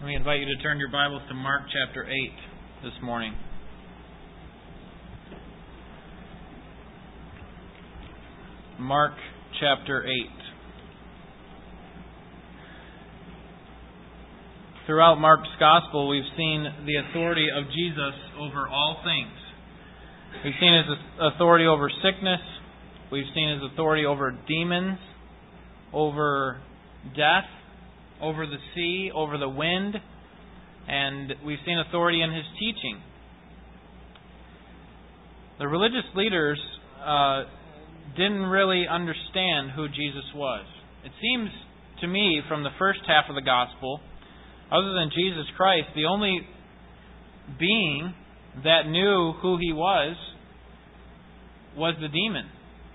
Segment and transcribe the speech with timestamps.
[0.00, 2.12] Let me invite you to turn your Bibles to Mark chapter 8
[2.84, 3.34] this morning.
[8.78, 9.14] Mark
[9.58, 10.10] chapter 8.
[14.86, 19.36] Throughout Mark's Gospel, we've seen the authority of Jesus over all things.
[20.44, 20.96] We've seen his
[21.34, 22.40] authority over sickness.
[23.10, 25.00] We've seen his authority over demons,
[25.92, 26.60] over
[27.16, 27.50] death,
[28.20, 29.96] over the sea, over the wind,
[30.88, 33.00] and we've seen authority in his teaching.
[35.58, 36.58] The religious leaders
[37.04, 37.44] uh,
[38.16, 40.64] didn't really understand who Jesus was.
[41.04, 41.50] It seems
[42.00, 44.00] to me from the first half of the gospel,
[44.70, 46.40] other than Jesus Christ, the only
[47.58, 48.14] being
[48.64, 50.16] that knew who he was
[51.76, 52.46] was the demon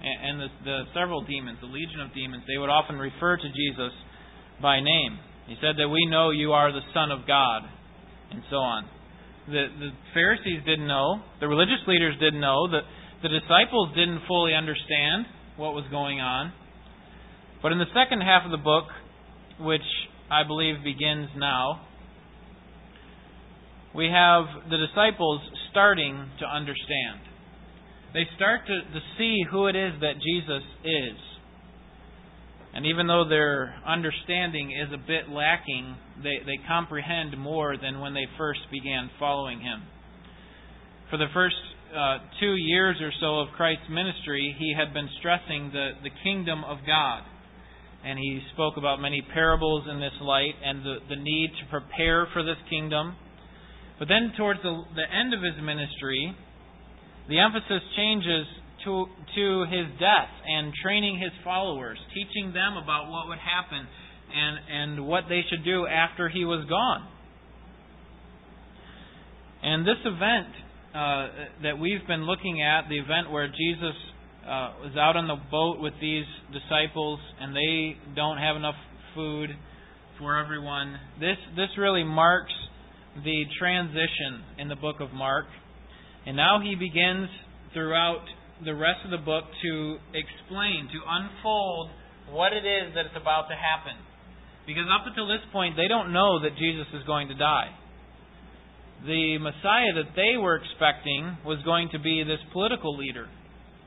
[0.03, 2.43] and the, the several demons, the legion of demons.
[2.47, 3.91] They would often refer to Jesus
[4.63, 5.19] by name.
[5.45, 7.63] He said that we know you are the Son of God,
[8.31, 8.85] and so on.
[9.45, 12.79] The, the Pharisees didn't know, the religious leaders didn't know, the,
[13.21, 16.53] the disciples didn't fully understand what was going on.
[17.61, 18.85] But in the second half of the book,
[19.59, 19.85] which
[20.31, 21.85] I believe begins now,
[23.93, 27.19] we have the disciples starting to understand.
[28.13, 31.32] They start to, to see who it is that Jesus is.
[32.73, 38.13] And even though their understanding is a bit lacking, they, they comprehend more than when
[38.13, 39.83] they first began following him.
[41.11, 41.55] For the first
[41.95, 46.63] uh, two years or so of Christ's ministry, he had been stressing the, the kingdom
[46.63, 47.21] of God.
[48.03, 52.27] And he spoke about many parables in this light and the, the need to prepare
[52.33, 53.15] for this kingdom.
[53.99, 56.35] But then, towards the, the end of his ministry,
[57.29, 58.47] the emphasis changes
[58.85, 63.87] to, to his death and training his followers, teaching them about what would happen
[64.33, 67.07] and, and what they should do after he was gone.
[69.63, 70.47] And this event
[70.93, 71.27] uh,
[71.63, 73.95] that we've been looking at, the event where Jesus
[74.45, 78.75] uh, was out on the boat with these disciples and they don't have enough
[79.15, 79.49] food
[80.19, 82.53] for everyone, this, this really marks
[83.23, 85.45] the transition in the book of Mark.
[86.25, 87.29] And now he begins
[87.73, 88.23] throughout
[88.65, 91.89] the rest of the book to explain, to unfold
[92.31, 93.99] what it is that is about to happen.
[94.65, 97.75] Because up until this point, they don't know that Jesus is going to die.
[99.05, 103.27] The Messiah that they were expecting was going to be this political leader,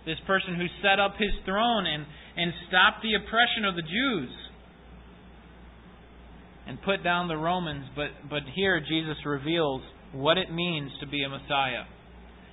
[0.05, 2.05] this person who set up his throne and,
[2.37, 4.31] and stopped the oppression of the Jews
[6.69, 7.87] and put down the Romans.
[7.97, 9.81] But, but here, Jesus reveals
[10.13, 11.89] what it means to be a Messiah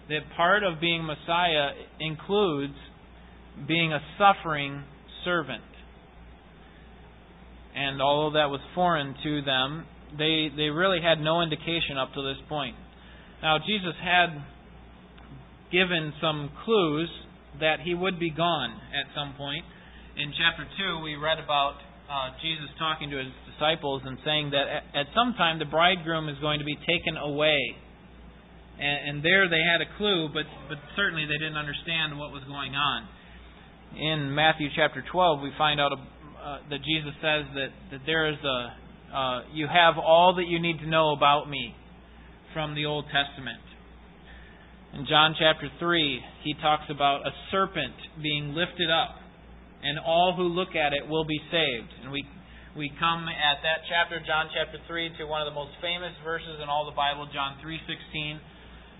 [0.09, 2.73] that part of being Messiah includes
[3.67, 4.83] being a suffering
[5.23, 5.63] servant.
[7.75, 9.85] And although that was foreign to them,
[10.17, 12.75] they, they really had no indication up to this point.
[13.41, 14.29] Now, Jesus had
[15.71, 17.09] given some clues
[17.59, 19.65] that he would be gone at some point.
[20.17, 24.69] In chapter 2, we read about uh, Jesus talking to his disciples and saying that
[24.69, 27.73] at, at some time the bridegroom is going to be taken away
[28.79, 32.43] and, and there they had a clue, but but certainly they didn't understand what was
[32.45, 33.07] going on.
[33.93, 38.37] In Matthew chapter 12, we find out uh, that Jesus says that that there is
[38.43, 38.59] a
[39.13, 41.75] uh, you have all that you need to know about me
[42.53, 43.61] from the Old Testament.
[44.93, 49.17] In John chapter 3, he talks about a serpent being lifted up,
[49.81, 51.89] and all who look at it will be saved.
[52.01, 52.25] And we
[52.73, 56.57] we come at that chapter, John chapter 3, to one of the most famous verses
[56.57, 58.41] in all the Bible, John 3:16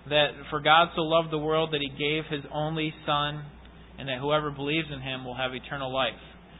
[0.08, 3.44] that for God so loved the world that he gave his only Son,
[3.98, 6.18] and that whoever believes in him will have eternal life.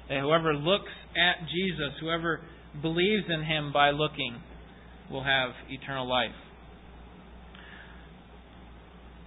[0.09, 2.41] That whoever looks at Jesus, whoever
[2.81, 4.37] believes in him by looking,
[5.11, 6.35] will have eternal life.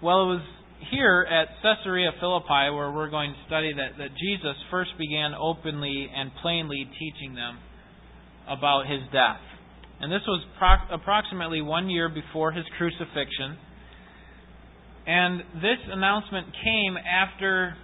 [0.01, 0.45] Well, it was
[0.91, 6.07] here at Caesarea Philippi where we're going to study that, that Jesus first began openly
[6.13, 7.57] and plainly teaching them
[8.47, 9.41] about his death.
[9.99, 13.57] And this was pro- approximately one year before his crucifixion.
[15.07, 17.75] And this announcement came after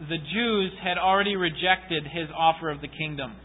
[0.00, 3.36] the Jews had already rejected his offer of the kingdom.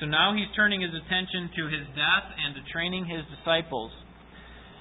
[0.00, 3.92] So now he's turning his attention to his death and to training his disciples.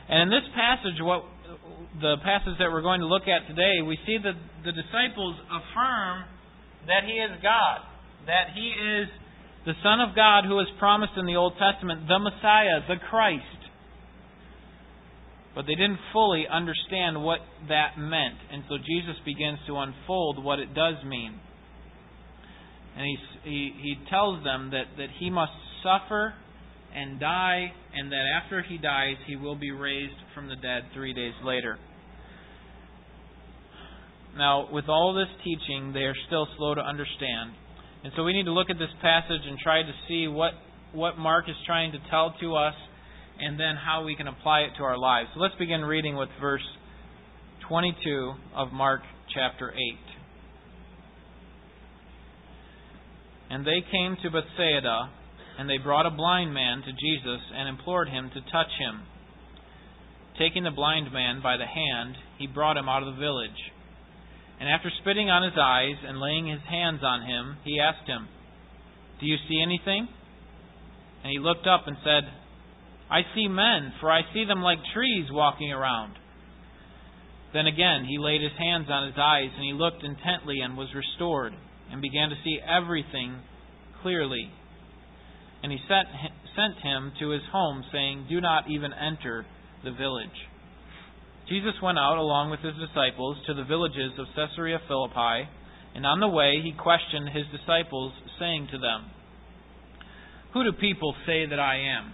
[0.10, 1.28] And in this passage, what
[2.02, 4.34] the passage that we're going to look at today, we see that
[4.66, 6.26] the disciples affirm
[6.88, 7.86] that he is God,
[8.26, 9.08] that he is
[9.66, 13.61] the Son of God who was promised in the Old Testament, the Messiah, the Christ.
[15.54, 18.40] But they didn't fully understand what that meant.
[18.52, 21.40] And so Jesus begins to unfold what it does mean.
[22.96, 25.52] And he, he, he tells them that, that he must
[25.84, 26.34] suffer
[26.94, 31.14] and die, and that after he dies, he will be raised from the dead three
[31.14, 31.78] days later.
[34.38, 37.52] Now, with all this teaching, they are still slow to understand.
[38.04, 40.54] And so we need to look at this passage and try to see what,
[40.94, 42.74] what Mark is trying to tell to us
[43.42, 45.30] and then how we can apply it to our lives.
[45.34, 46.62] So let's begin reading with verse
[47.68, 49.02] 22 of Mark
[49.34, 49.78] chapter 8.
[53.50, 55.10] And they came to Bethsaida,
[55.58, 59.02] and they brought a blind man to Jesus and implored him to touch him.
[60.38, 63.50] Taking the blind man by the hand, he brought him out of the village.
[64.60, 68.28] And after spitting on his eyes and laying his hands on him, he asked him,
[69.20, 70.08] Do you see anything?
[71.24, 72.30] And he looked up and said,
[73.12, 76.16] I see men, for I see them like trees walking around.
[77.54, 80.88] Then again he laid his hands on his eyes, and he looked intently and was
[80.96, 81.54] restored,
[81.92, 83.36] and began to see everything
[84.02, 84.50] clearly.
[85.62, 86.08] And he sent,
[86.56, 89.46] sent him to his home, saying, Do not even enter
[89.84, 90.48] the village.
[91.50, 95.50] Jesus went out along with his disciples to the villages of Caesarea Philippi,
[95.94, 99.12] and on the way he questioned his disciples, saying to them,
[100.54, 102.14] Who do people say that I am?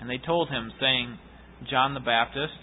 [0.00, 1.18] And they told him, saying,
[1.70, 2.58] John the Baptist,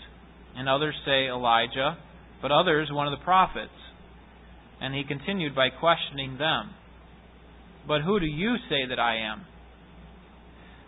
[0.55, 1.97] and others say Elijah,
[2.41, 3.71] but others one of the prophets.
[4.81, 6.71] And he continued by questioning them,
[7.87, 9.45] But who do you say that I am?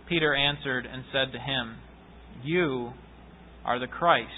[0.08, 1.78] Peter answered and said to him,
[2.44, 2.92] You
[3.64, 4.30] are the Christ.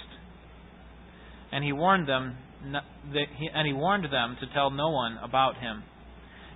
[1.52, 5.82] And he warned them and he warned them to tell no one about him.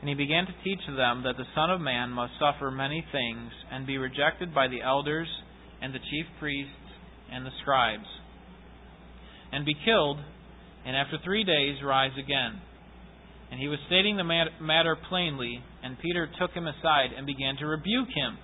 [0.03, 3.53] And he began to teach them that the Son of Man must suffer many things
[3.71, 5.29] and be rejected by the elders
[5.81, 6.75] and the chief priests
[7.31, 8.07] and the scribes,
[9.53, 10.19] and be killed,
[10.85, 12.61] and after three days rise again.
[13.51, 14.25] And he was stating the
[14.61, 18.39] matter plainly, and Peter took him aside and began to rebuke him.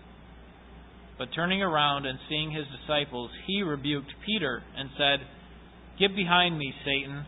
[1.19, 5.26] But turning around and seeing his disciples, he rebuked Peter and said,
[5.99, 7.25] Get behind me, Satan,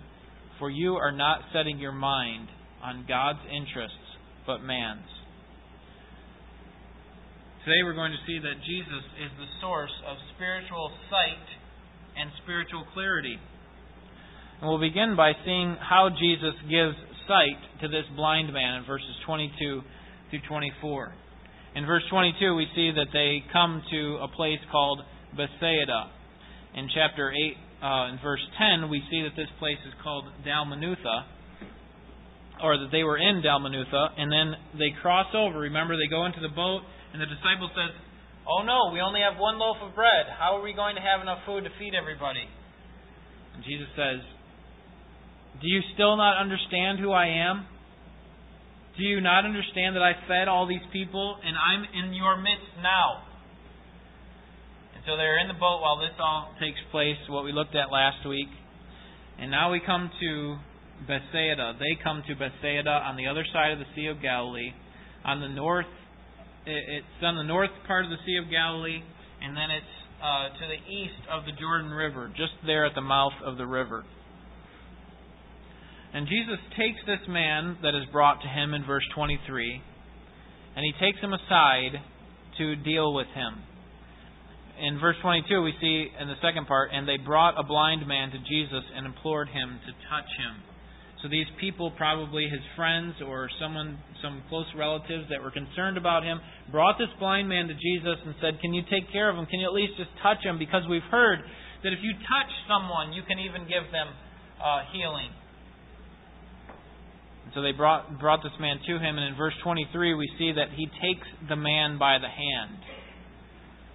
[0.61, 2.49] for you are not setting your mind
[2.82, 3.97] on God's interests,
[4.47, 5.07] but man's.
[7.65, 11.47] Today we're going to see that Jesus is the source of spiritual sight
[12.17, 13.37] and spiritual clarity.
[14.61, 16.97] And we'll begin by seeing how Jesus gives
[17.29, 19.83] sight to this blind man in verses 22
[20.31, 21.13] through 24.
[21.77, 25.01] In verse 22, we see that they come to a place called
[25.37, 26.11] Bethsaida.
[26.75, 31.25] In chapter 8, uh, in verse 10, we see that this place is called Dalmanutha,
[32.62, 35.61] or that they were in Dalmanutha, and then they cross over.
[35.67, 37.93] Remember, they go into the boat, and the disciple says,
[38.49, 40.27] Oh no, we only have one loaf of bread.
[40.39, 42.43] How are we going to have enough food to feed everybody?
[43.55, 44.25] And Jesus says,
[45.61, 47.67] Do you still not understand who I am?
[48.97, 52.75] Do you not understand that I fed all these people and I'm in your midst
[52.83, 53.23] now?
[54.95, 57.93] And so they're in the boat while this all takes place, what we looked at
[57.93, 58.49] last week.
[59.39, 60.56] And now we come to
[61.06, 61.76] Bethsaida.
[61.79, 64.73] They come to Bethsaida on the other side of the Sea of Galilee,
[65.25, 65.91] on the north.
[66.67, 69.02] It's on the north part of the Sea of Galilee,
[69.43, 73.00] and then it's uh, to the east of the Jordan River, just there at the
[73.00, 74.05] mouth of the river.
[76.12, 79.82] And Jesus takes this man that is brought to him in verse 23,
[80.76, 82.03] and he takes him aside
[82.58, 83.62] to deal with him.
[84.81, 88.31] In verse 22, we see in the second part, and they brought a blind man
[88.31, 90.69] to Jesus and implored him to touch him.
[91.22, 96.24] So these people, probably his friends or someone, some close relatives that were concerned about
[96.24, 96.41] him,
[96.72, 99.44] brought this blind man to Jesus and said, Can you take care of him?
[99.44, 100.58] Can you at least just touch him?
[100.58, 101.41] Because we've heard
[101.84, 104.08] that if you touch someone, you can even give them
[104.65, 105.29] uh, healing.
[107.55, 110.69] So they brought, brought this man to him, and in verse 23 we see that
[110.77, 112.81] he takes the man by the hand.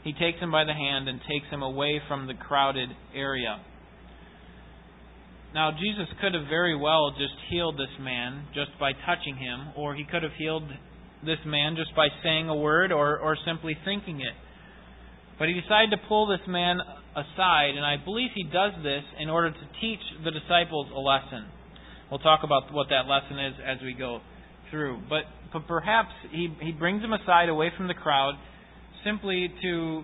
[0.03, 3.57] He takes him by the hand and takes him away from the crowded area.
[5.55, 9.95] Now, Jesus could have very well just healed this man just by touching him, or
[9.95, 10.67] he could have healed
[11.23, 14.35] this man just by saying a word or, or simply thinking it.
[15.39, 16.79] But he decided to pull this man
[17.15, 21.47] aside, and I believe he does this in order to teach the disciples a lesson.
[22.11, 24.19] We'll talk about what that lesson is as we go
[24.69, 25.03] through.
[25.07, 28.33] But, but perhaps he, he brings him aside away from the crowd
[29.05, 30.03] simply to,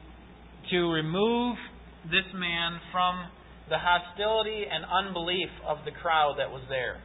[0.71, 1.57] to remove
[2.05, 3.27] this man from
[3.71, 6.99] the hostility and unbelief of the crowd that was there.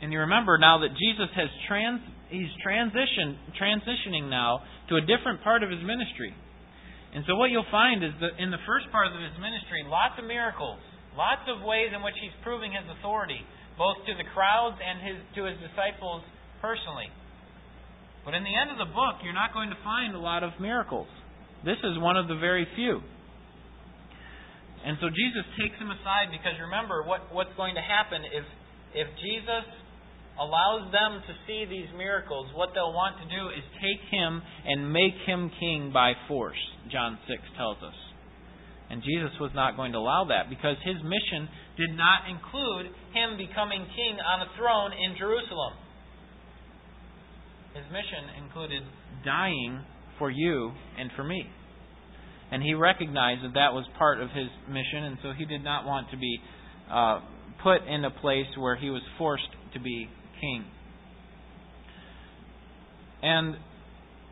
[0.00, 5.44] And you remember now that Jesus has trans he's transitioned transitioning now to a different
[5.44, 6.34] part of his ministry.
[7.12, 10.16] And so what you'll find is that in the first part of his ministry, lots
[10.16, 10.80] of miracles,
[11.14, 13.44] lots of ways in which he's proving his authority
[13.78, 16.22] both to the crowds and his, to his disciples
[16.60, 17.08] personally.
[18.24, 20.52] But in the end of the book, you're not going to find a lot of
[20.60, 21.08] miracles.
[21.64, 23.00] This is one of the very few.
[24.82, 28.44] And so Jesus takes him aside because remember what, what's going to happen if
[28.92, 29.64] if Jesus
[30.36, 34.92] allows them to see these miracles, what they'll want to do is take him and
[34.92, 36.60] make him king by force,
[36.90, 37.96] John 6 tells us.
[38.90, 43.40] And Jesus was not going to allow that because his mission did not include him
[43.40, 45.80] becoming king on a throne in Jerusalem.
[47.72, 48.82] His mission included
[49.24, 49.80] dying
[50.18, 51.48] for you and for me.
[52.52, 55.86] And he recognized that that was part of his mission, and so he did not
[55.86, 56.38] want to be
[56.92, 57.20] uh,
[57.62, 60.06] put in a place where he was forced to be
[60.38, 60.66] king.
[63.22, 63.56] And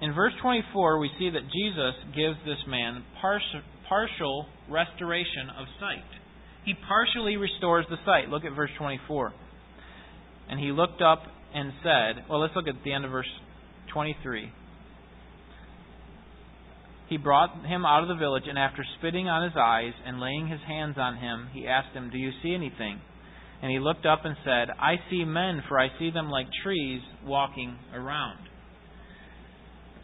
[0.02, 6.04] in verse 24, we see that Jesus gives this man partial restoration of sight.
[6.66, 8.28] He partially restores the sight.
[8.28, 9.32] Look at verse 24.
[10.50, 11.22] And he looked up
[11.54, 13.30] and said, well, let's look at the end of verse
[13.94, 14.52] 23.
[17.10, 20.46] He brought him out of the village, and after spitting on his eyes and laying
[20.46, 23.00] his hands on him, he asked him, Do you see anything?
[23.60, 27.02] And he looked up and said, I see men, for I see them like trees
[27.26, 28.38] walking around.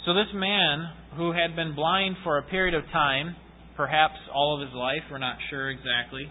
[0.04, 3.36] So this man, who had been blind for a period of time,
[3.76, 6.26] perhaps all of his life, we're not sure exactly,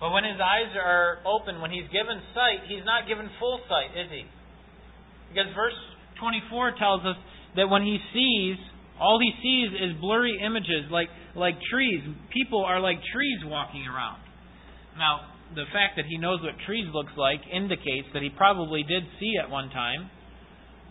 [0.00, 3.92] but when his eyes are open, when he's given sight, he's not given full sight,
[3.98, 4.24] is he?
[5.28, 5.76] Because verse
[6.20, 7.16] 24 tells us
[7.56, 8.56] that when he sees,
[9.00, 12.02] all he sees is blurry images like, like trees.
[12.32, 14.20] People are like trees walking around.
[14.98, 15.20] Now,
[15.54, 19.32] the fact that he knows what trees looks like indicates that he probably did see
[19.42, 20.10] at one time.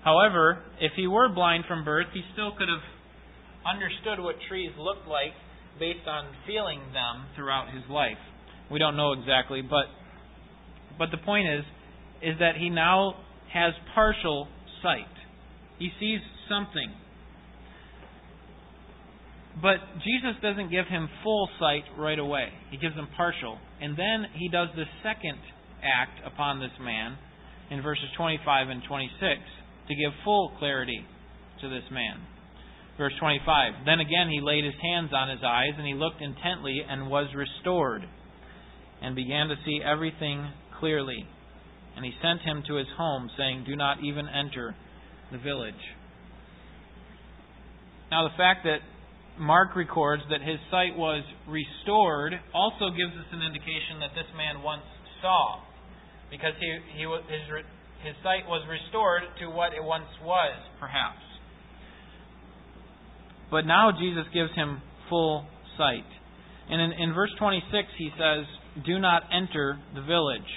[0.04, 2.86] However, if he were blind from birth, he still could have
[3.68, 5.36] understood what trees looked like
[5.80, 8.18] based on feeling them throughout his life.
[8.72, 9.86] We don't know exactly, but
[10.98, 11.64] but the point is
[12.22, 13.16] is that he now
[13.54, 14.48] has partial
[14.82, 15.14] sight.
[15.78, 16.92] He sees something.
[19.62, 22.50] But Jesus doesn't give him full sight right away.
[22.70, 23.58] He gives him partial.
[23.82, 25.40] And then he does the second
[25.82, 27.18] act upon this man
[27.72, 29.18] in verses 25 and 26
[29.88, 31.02] to give full clarity
[31.62, 32.22] to this man.
[32.98, 36.82] Verse 25 Then again he laid his hands on his eyes, and he looked intently
[36.88, 38.04] and was restored,
[39.02, 40.50] and began to see everything
[40.80, 41.26] clearly.
[41.96, 44.76] And he sent him to his home, saying, Do not even enter
[45.32, 45.74] the village.
[48.12, 48.80] Now, the fact that
[49.40, 54.64] Mark records that his sight was restored also gives us an indication that this man
[54.64, 54.86] once
[55.22, 55.62] saw,
[56.30, 57.66] because he, he his
[58.04, 61.22] his sight was restored to what it once was, perhaps.
[63.50, 65.46] But now Jesus gives him full
[65.78, 66.06] sight.
[66.70, 68.46] And in, in verse 26, he says,
[68.86, 70.50] Do not enter the village.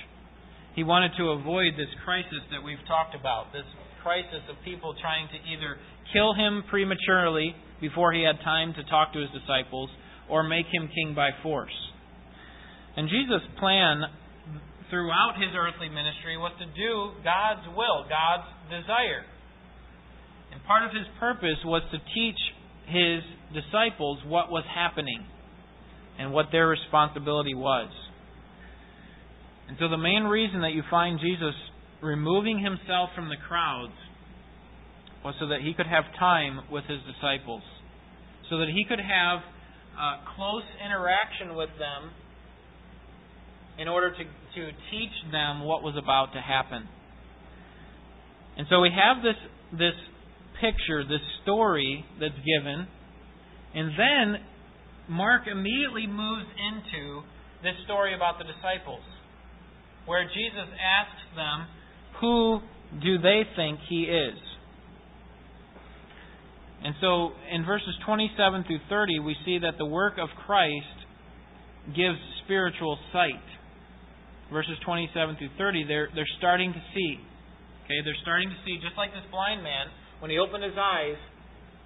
[0.75, 3.67] He wanted to avoid this crisis that we've talked about, this
[4.03, 5.77] crisis of people trying to either
[6.13, 9.91] kill him prematurely before he had time to talk to his disciples
[10.29, 11.75] or make him king by force.
[12.97, 14.03] And Jesus' plan
[14.91, 19.25] throughout his earthly ministry was to do God's will, God's desire.
[20.53, 22.39] And part of his purpose was to teach
[22.87, 23.23] his
[23.55, 25.25] disciples what was happening
[26.19, 27.89] and what their responsibility was.
[29.69, 31.55] And so the main reason that you find Jesus
[32.03, 33.95] removing himself from the crowds
[35.25, 37.63] was so that he could have time with his disciples,
[38.49, 39.41] so that he could have
[39.99, 42.11] uh, close interaction with them
[43.79, 46.89] in order to, to teach them what was about to happen.
[48.57, 49.37] And so we have this,
[49.73, 49.97] this
[50.61, 52.87] picture, this story that's given,
[53.75, 54.45] and then
[55.09, 57.23] Mark immediately moves into
[57.63, 59.05] this story about the disciples,
[60.07, 61.67] where Jesus asks them,
[62.21, 62.61] Who
[63.03, 64.39] do they think he is?
[66.83, 70.97] And so in verses 27 through 30, we see that the work of Christ
[71.93, 73.45] gives spiritual sight.
[74.53, 77.21] Verses 27 through 30, they're, they're starting to see.
[77.85, 81.21] Okay, they're starting to see, just like this blind man, when he opened his eyes,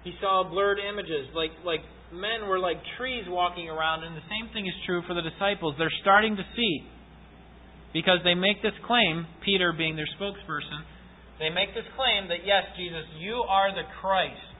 [0.03, 1.81] he saw blurred images, like, like
[2.13, 5.75] men were like trees walking around, and the same thing is true for the disciples.
[5.77, 6.85] They're starting to see.
[7.91, 10.83] Because they make this claim, Peter being their spokesperson,
[11.39, 14.54] they make this claim that, yes, Jesus, you are the Christ.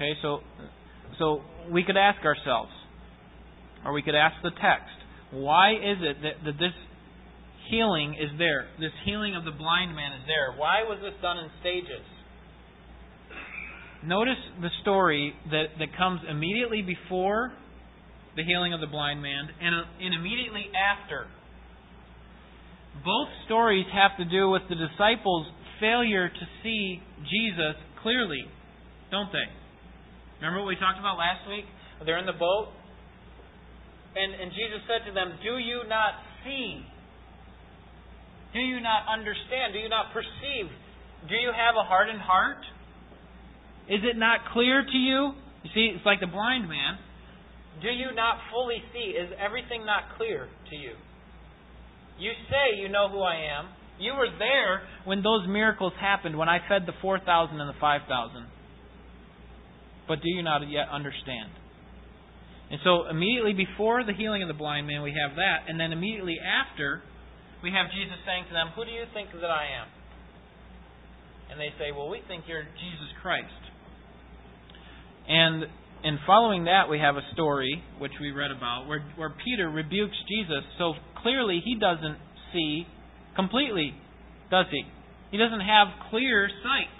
[0.00, 0.40] Okay, so
[1.18, 2.72] so we could ask ourselves,
[3.84, 4.96] or we could ask the text,
[5.30, 6.72] why is it that, that this
[7.68, 8.68] healing is there?
[8.80, 10.56] This healing of the blind man is there.
[10.56, 12.00] Why was this done in stages?
[14.02, 17.52] Notice the story that, that comes immediately before
[18.36, 21.26] the healing of the blind man and, and immediately after.
[23.04, 25.46] Both stories have to do with the disciples
[25.78, 28.48] failure to see Jesus clearly,
[29.10, 29.59] don't they?
[30.40, 31.68] Remember what we talked about last week?
[32.04, 32.72] They're in the boat,
[34.16, 36.80] and, and Jesus said to them, Do you not see?
[38.52, 39.76] Do you not understand?
[39.76, 40.66] Do you not perceive?
[41.28, 42.64] Do you have a hardened heart?
[43.86, 45.36] Is it not clear to you?
[45.62, 46.98] You see, it's like the blind man.
[47.82, 49.12] Do you not fully see?
[49.12, 50.96] Is everything not clear to you?
[52.18, 53.68] You say you know who I am.
[53.98, 58.46] You were there when those miracles happened, when I fed the 4,000 and the 5,000.
[60.10, 61.54] But do you not yet understand?
[62.66, 65.70] And so, immediately before the healing of the blind man, we have that.
[65.70, 67.06] And then immediately after,
[67.62, 69.86] we have Jesus saying to them, Who do you think that I am?
[71.54, 73.54] And they say, Well, we think you're Jesus Christ.
[75.30, 75.70] And
[76.02, 80.18] and following that, we have a story which we read about where, where Peter rebukes
[80.26, 80.66] Jesus.
[80.78, 82.18] So clearly, he doesn't
[82.52, 82.82] see
[83.36, 83.94] completely,
[84.50, 84.82] does he?
[85.30, 86.98] He doesn't have clear sight.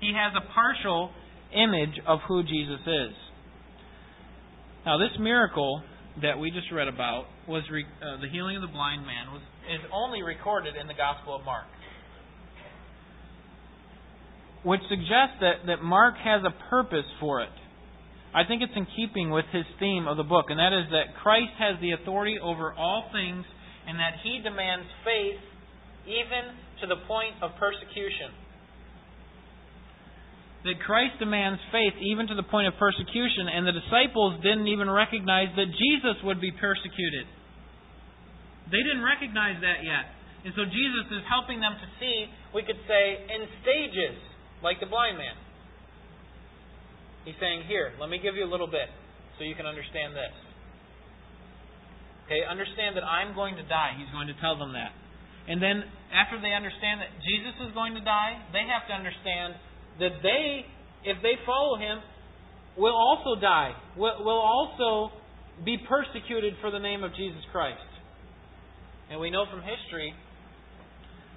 [0.00, 1.12] He has a partial
[1.54, 3.14] image of who Jesus is.
[4.84, 5.82] Now, this miracle
[6.20, 9.42] that we just read about was re, uh, the healing of the blind man was
[9.70, 11.66] is only recorded in the Gospel of Mark,
[14.64, 17.54] which suggests that that Mark has a purpose for it.
[18.34, 21.20] I think it's in keeping with his theme of the book, and that is that
[21.22, 23.44] Christ has the authority over all things
[23.86, 25.40] and that he demands faith
[26.06, 28.34] even to the point of persecution.
[30.62, 34.86] That Christ demands faith even to the point of persecution, and the disciples didn't even
[34.86, 37.26] recognize that Jesus would be persecuted.
[38.70, 40.14] They didn't recognize that yet.
[40.46, 44.18] And so Jesus is helping them to see, we could say, in stages,
[44.62, 45.34] like the blind man.
[47.26, 48.90] He's saying, Here, let me give you a little bit
[49.38, 50.34] so you can understand this.
[52.26, 53.98] Okay, understand that I'm going to die.
[53.98, 54.94] He's going to tell them that.
[55.46, 55.82] And then,
[56.14, 59.58] after they understand that Jesus is going to die, they have to understand
[60.02, 60.66] that they,
[61.04, 62.02] if they follow him,
[62.76, 65.14] will also die, will, will also
[65.64, 67.78] be persecuted for the name of Jesus Christ.
[69.10, 70.12] And we know from history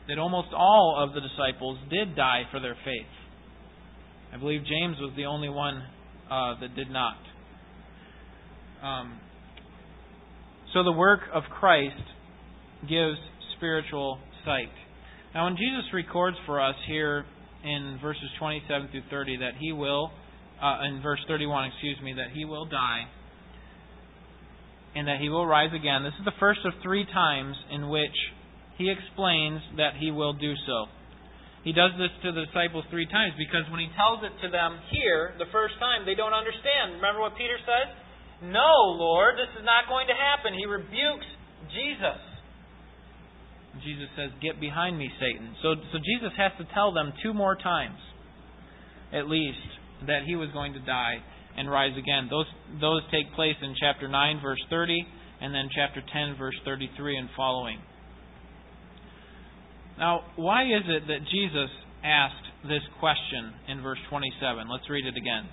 [0.07, 3.13] that almost all of the disciples did die for their faith.
[4.33, 5.83] I believe James was the only one
[6.29, 7.17] uh, that did not.
[8.81, 9.19] Um,
[10.73, 12.01] so the work of Christ
[12.81, 13.17] gives
[13.57, 14.71] spiritual sight.
[15.33, 17.25] Now, when Jesus records for us here
[17.65, 20.11] in verses 27 through 30 that he will,
[20.61, 23.09] uh, in verse 31, excuse me, that he will die
[24.95, 28.15] and that he will rise again, this is the first of three times in which
[28.79, 30.87] he explains that he will do so.
[31.67, 34.79] He does this to the disciples three times because when he tells it to them
[34.95, 37.03] here the first time, they don't understand.
[37.03, 37.91] Remember what Peter says?
[38.47, 40.55] No, Lord, this is not going to happen.
[40.55, 41.27] He rebukes
[41.75, 42.21] Jesus.
[43.85, 45.55] Jesus says, Get behind me, Satan.
[45.61, 47.99] So, so Jesus has to tell them two more times,
[49.13, 49.61] at least,
[50.07, 51.21] that he was going to die
[51.57, 52.27] and rise again.
[52.29, 52.49] Those,
[52.81, 55.05] those take place in chapter 9, verse 30,
[55.41, 57.79] and then chapter 10, verse 33 and following.
[59.97, 61.71] Now, why is it that Jesus
[62.03, 64.67] asked this question in verse 27?
[64.67, 65.47] Let's read it again.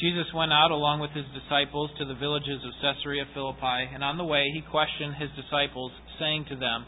[0.00, 4.16] Jesus went out along with his disciples to the villages of Caesarea Philippi, and on
[4.16, 6.86] the way he questioned his disciples, saying to them,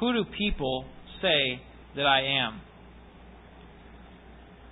[0.00, 0.84] Who do people
[1.22, 1.60] say
[1.96, 2.60] that I am?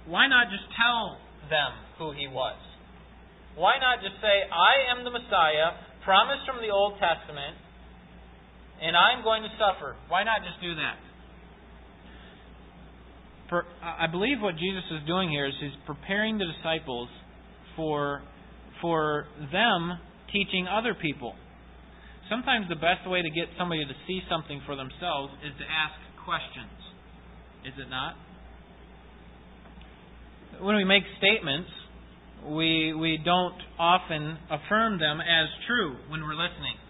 [0.06, 2.58] Why not just tell them who he was?
[3.54, 7.54] Why not just say, I am the Messiah, promised from the Old Testament,
[8.82, 9.94] and I'm going to suffer?
[10.08, 10.98] Why not just do that?
[13.52, 17.10] for, I believe what Jesus is doing here is he's preparing the disciples
[17.76, 18.22] for
[18.80, 19.98] for them
[20.32, 21.34] teaching other people.
[22.32, 25.92] Sometimes the best way to get somebody to see something for themselves is to ask
[26.24, 26.72] questions.
[27.68, 28.16] Is it not?
[30.64, 31.68] When we make statements,
[32.48, 36.80] we we don't often affirm them as true when we're listening.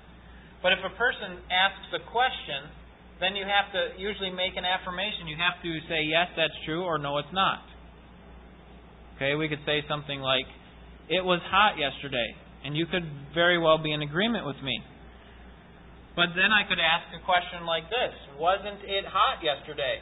[0.62, 2.70] But if a person asks a question,
[3.18, 5.26] then you have to usually make an affirmation.
[5.26, 7.66] You have to say, yes, that's true, or no, it's not.
[9.18, 10.46] Okay, we could say something like,
[11.10, 12.30] it was hot yesterday,
[12.62, 13.02] and you could
[13.34, 14.78] very well be in agreement with me.
[16.14, 20.00] But then I could ask a question like this Wasn't it hot yesterday?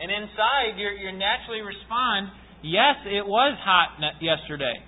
[0.00, 4.78] And inside, you you naturally respond, Yes, it was hot yesterday.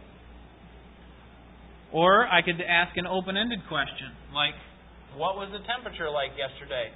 [1.90, 4.54] Or I could ask an open ended question, like,
[5.14, 6.90] what was the temperature like yesterday?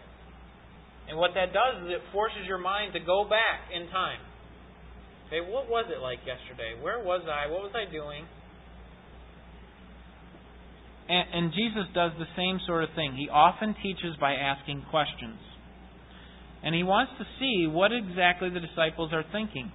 [1.11, 4.19] And what that does is it forces your mind to go back in time.
[5.27, 6.79] Okay, what was it like yesterday?
[6.79, 7.51] Where was I?
[7.51, 8.27] What was I doing?
[11.09, 13.17] And, and Jesus does the same sort of thing.
[13.17, 15.41] He often teaches by asking questions.
[16.63, 19.73] And he wants to see what exactly the disciples are thinking.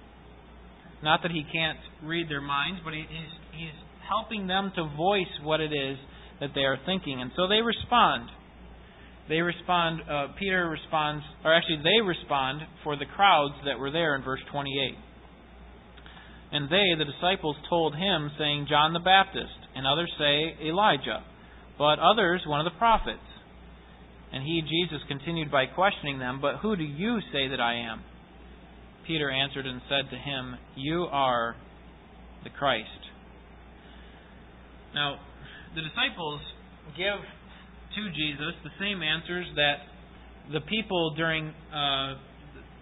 [1.02, 3.08] Not that he can't read their minds, but he's,
[3.52, 3.76] he's
[4.08, 5.98] helping them to voice what it is
[6.40, 7.20] that they are thinking.
[7.20, 8.28] And so they respond.
[9.28, 14.14] They respond, uh, Peter responds, or actually they respond for the crowds that were there
[14.16, 14.94] in verse 28.
[16.52, 21.24] And they, the disciples, told him, saying, John the Baptist, and others say, Elijah,
[21.78, 23.18] but others, one of the prophets.
[24.32, 28.02] And he, Jesus, continued by questioning them, But who do you say that I am?
[29.06, 31.56] Peter answered and said to him, You are
[32.42, 32.88] the Christ.
[34.94, 35.18] Now,
[35.74, 36.40] the disciples
[36.96, 37.18] give
[37.94, 39.86] to Jesus the same answers that
[40.52, 42.18] the people during uh,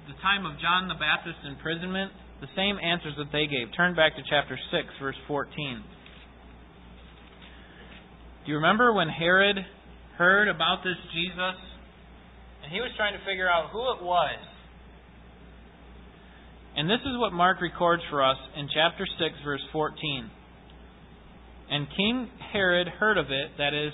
[0.08, 3.70] the time of John the Baptist's imprisonment, the same answers that they gave.
[3.76, 5.84] Turn back to chapter 6, verse 14.
[8.44, 9.56] Do you remember when Herod
[10.18, 11.58] heard about this Jesus?
[12.64, 14.38] And he was trying to figure out who it was.
[16.74, 20.30] And this is what Mark records for us in chapter 6, verse 14.
[21.70, 23.92] And King Herod heard of it, that is,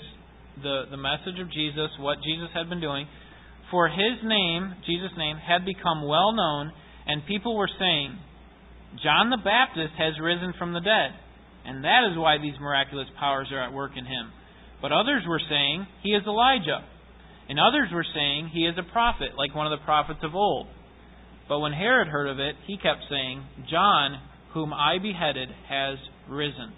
[0.63, 3.07] the, the message of Jesus, what Jesus had been doing,
[3.69, 6.71] for his name, Jesus' name, had become well known,
[7.05, 8.17] and people were saying,
[9.03, 11.13] John the Baptist has risen from the dead,
[11.65, 14.31] and that is why these miraculous powers are at work in him.
[14.81, 16.85] But others were saying, He is Elijah.
[17.49, 20.67] And others were saying, He is a prophet, like one of the prophets of old.
[21.49, 24.21] But when Herod heard of it, he kept saying, John,
[24.53, 25.97] whom I beheaded, has
[26.29, 26.71] risen.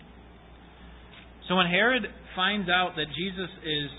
[1.50, 3.92] So when Herod finds out that Jesus is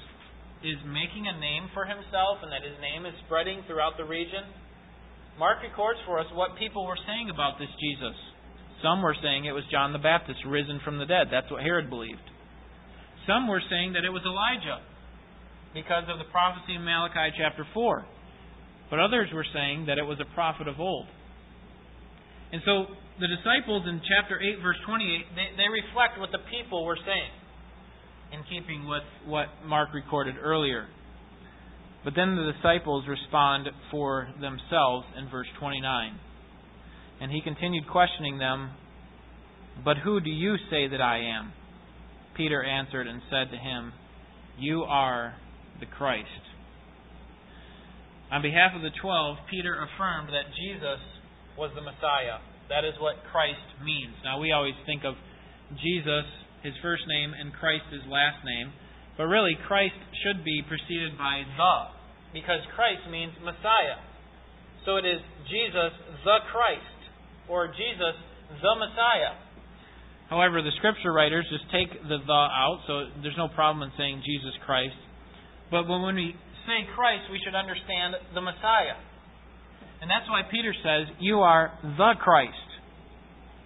[0.62, 4.46] is making a name for himself and that his name is spreading throughout the region,
[5.36, 8.14] Mark records for us what people were saying about this Jesus.
[8.80, 11.28] Some were saying it was John the Baptist risen from the dead.
[11.30, 12.22] That's what Herod believed.
[13.26, 14.82] Some were saying that it was Elijah
[15.74, 18.04] because of the prophecy in Malachi chapter 4.
[18.90, 21.06] But others were saying that it was a prophet of old.
[22.52, 26.84] And so the disciples in chapter 8, verse 28, they, they reflect what the people
[26.84, 27.32] were saying
[28.32, 30.88] in keeping with what Mark recorded earlier.
[32.04, 36.18] But then the disciples respond for themselves in verse 29.
[37.20, 38.72] And he continued questioning them,
[39.84, 41.52] But who do you say that I am?
[42.36, 43.92] Peter answered and said to him,
[44.58, 45.34] You are
[45.80, 46.28] the Christ.
[48.30, 51.00] On behalf of the twelve, Peter affirmed that Jesus
[51.58, 52.40] was the Messiah.
[52.72, 54.16] That is what Christ means.
[54.24, 55.14] Now, we always think of
[55.76, 56.24] Jesus,
[56.64, 58.72] his first name, and Christ, his last name.
[59.20, 61.76] But really, Christ should be preceded by the,
[62.32, 64.00] because Christ means Messiah.
[64.88, 65.20] So it is
[65.52, 65.92] Jesus
[66.24, 66.98] the Christ,
[67.52, 68.16] or Jesus
[68.48, 69.36] the Messiah.
[70.32, 74.24] However, the scripture writers just take the the out, so there's no problem in saying
[74.24, 74.96] Jesus Christ.
[75.68, 76.32] But when we
[76.64, 78.96] say Christ, we should understand the Messiah.
[80.00, 82.64] And that's why Peter says, You are the Christ.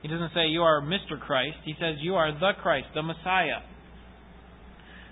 [0.03, 1.19] He doesn't say you are Mr.
[1.19, 1.57] Christ.
[1.65, 3.63] He says you are the Christ, the Messiah.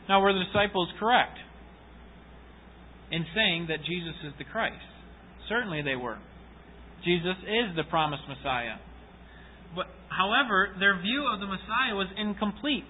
[0.08, 1.38] Now, were the disciples correct
[3.10, 4.86] in saying that Jesus is the Christ?
[5.48, 6.18] Certainly they were.
[7.04, 8.76] Jesus is the promised Messiah.
[10.14, 12.88] However, their view of the Messiah was incomplete.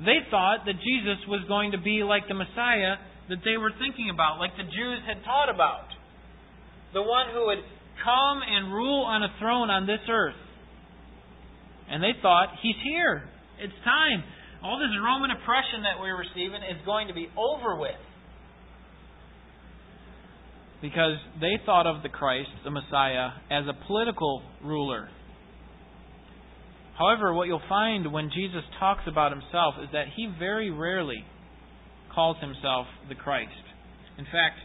[0.00, 2.98] They thought that Jesus was going to be like the Messiah
[3.28, 5.86] that they were thinking about, like the Jews had taught about.
[6.94, 7.62] The one who would
[8.02, 10.38] come and rule on a throne on this earth.
[11.90, 13.24] And they thought, He's here.
[13.58, 14.22] It's time.
[14.62, 17.98] All this Roman oppression that we're receiving is going to be over with
[20.80, 25.08] because they thought of the Christ, the Messiah, as a political ruler.
[26.98, 31.22] However, what you'll find when Jesus talks about himself is that he very rarely
[32.12, 33.54] calls himself the Christ.
[34.18, 34.58] In fact,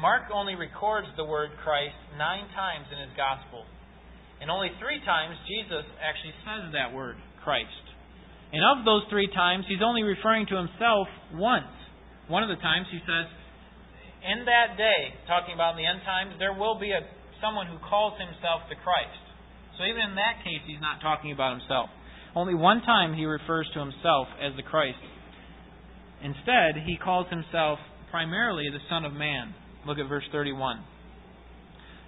[0.00, 3.68] Mark only records the word Christ nine times in his gospel.
[4.40, 7.84] And only three times Jesus actually says that word, Christ.
[8.52, 11.72] And of those three times, he's only referring to himself once.
[12.28, 13.28] One of the times he says,
[14.24, 17.04] in that day, talking about in the end times, there will be a
[17.44, 19.25] someone who calls himself the Christ.
[19.78, 21.90] So even in that case, he's not talking about himself.
[22.34, 25.00] Only one time he refers to himself as the Christ.
[26.22, 27.78] Instead, he calls himself
[28.10, 29.54] primarily the Son of Man.
[29.86, 30.80] Look at verse 31.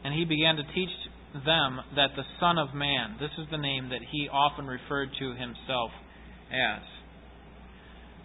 [0.05, 0.93] And he began to teach
[1.33, 5.27] them that the Son of Man, this is the name that he often referred to
[5.33, 5.91] himself
[6.49, 6.83] as.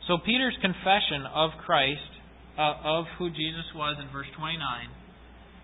[0.08, 2.12] So Peter's confession of Christ
[2.58, 4.60] uh, of who Jesus was in verse 29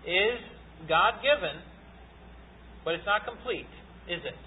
[0.06, 0.40] is
[0.88, 1.60] God given,
[2.84, 3.68] but it's not complete,
[4.08, 4.38] is it?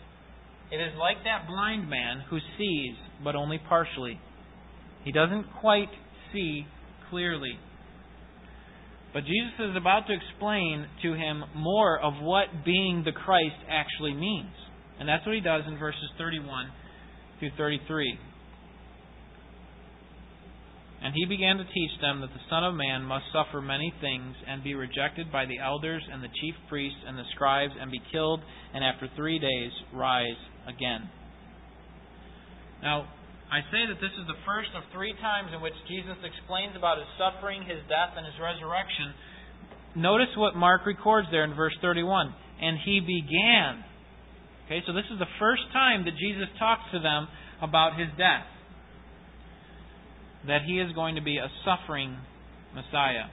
[0.74, 4.20] It is like that blind man who sees, but only partially.
[5.04, 5.90] He doesn't quite
[6.32, 6.66] see
[7.10, 7.60] clearly.
[9.14, 14.14] But Jesus is about to explain to him more of what being the Christ actually
[14.14, 14.54] means.
[15.00, 16.72] And that's what he does in verses 31
[17.40, 18.18] through 33.
[21.04, 24.36] And he began to teach them that the Son of Man must suffer many things,
[24.48, 28.00] and be rejected by the elders and the chief priests and the scribes, and be
[28.12, 28.40] killed,
[28.74, 31.12] and after three days rise again.
[32.82, 33.12] Now,
[33.52, 36.98] I say that this is the first of three times in which Jesus explains about
[36.98, 39.14] his suffering, his death, and his resurrection.
[40.00, 42.34] Notice what Mark records there in verse 31.
[42.64, 43.84] And he began.
[44.66, 47.28] Okay, so this is the first time that Jesus talks to them
[47.62, 48.48] about his death.
[50.48, 52.18] That he is going to be a suffering
[52.76, 53.30] Messiah.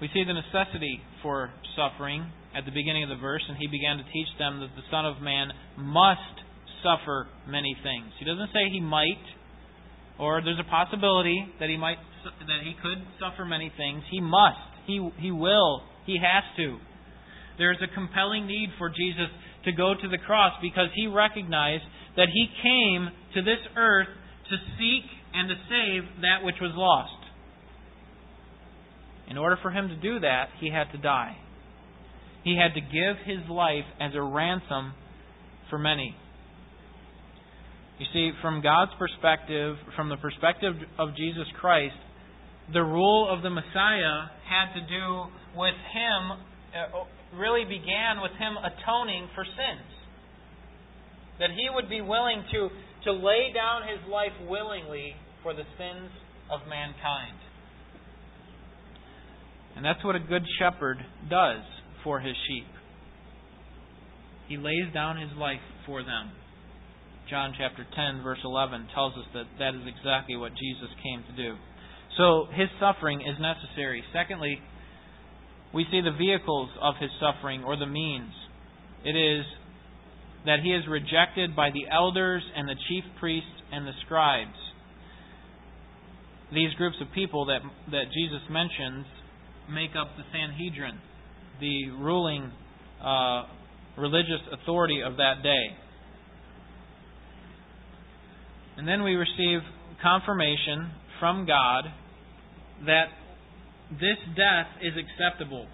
[0.00, 3.98] We see the necessity for suffering at the beginning of the verse, and he began
[3.98, 6.42] to teach them that the Son of Man must
[6.82, 8.12] suffer many things.
[8.18, 9.22] He doesn't say he might,
[10.18, 14.02] or there's a possibility that he might that he could suffer many things.
[14.10, 14.58] He must.
[14.86, 15.82] He he will.
[16.06, 16.78] He has to.
[17.58, 19.30] There's a compelling need for Jesus
[19.64, 21.84] to go to the cross because he recognized
[22.16, 24.08] that he came to this earth
[24.50, 27.24] to seek and to save that which was lost.
[29.30, 31.36] In order for him to do that, he had to die.
[32.44, 34.94] He had to give his life as a ransom
[35.68, 36.16] for many.
[37.98, 41.98] You see, from God's perspective, from the perspective of Jesus Christ,
[42.72, 45.24] the rule of the Messiah had to do
[45.56, 49.88] with Him, uh, really began with Him atoning for sins.
[51.40, 52.68] That He would be willing to,
[53.08, 56.12] to lay down His life willingly for the sins
[56.52, 57.40] of mankind.
[59.76, 60.98] And that's what a good shepherd
[61.30, 61.62] does
[62.04, 62.66] for his sheep.
[64.48, 66.32] He lays down his life for them.
[67.30, 71.36] John chapter 10, verse 11 tells us that that is exactly what Jesus came to
[71.36, 71.54] do.
[72.16, 74.02] So his suffering is necessary.
[74.12, 74.58] Secondly,
[75.72, 78.32] we see the vehicles of his suffering or the means.
[79.04, 79.44] It is
[80.46, 84.56] that he is rejected by the elders and the chief priests and the scribes.
[86.52, 89.04] These groups of people that, that Jesus mentions
[89.70, 90.98] make up the Sanhedrin,
[91.60, 92.50] the ruling
[93.04, 93.44] uh,
[93.98, 95.76] religious authority of that day.
[98.76, 99.60] And then we receive
[100.02, 101.84] confirmation from God
[102.86, 103.06] that
[103.90, 105.66] this death is acceptable.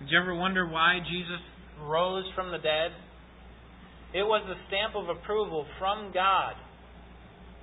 [0.00, 1.40] Did you ever wonder why Jesus
[1.86, 2.90] rose from the dead?
[4.14, 6.54] It was the stamp of approval from God